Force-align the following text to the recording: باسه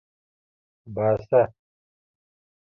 باسه 0.95 1.41